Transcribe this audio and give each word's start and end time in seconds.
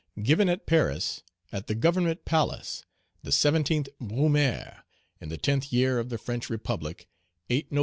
"Given 0.23 0.49
at 0.49 0.65
Paris, 0.65 1.21
at 1.51 1.67
the 1.67 1.75
Government 1.75 2.25
Palace, 2.25 2.83
the 3.21 3.29
17th 3.29 3.87
Brumaire, 3.99 4.83
in 5.19 5.29
the 5.29 5.37
tenth 5.37 5.71
year 5.71 5.99
of 5.99 6.09
the 6.09 6.17
French 6.17 6.49
Republic 6.49 7.07
(8 7.51 7.71
Nov. 7.71 7.79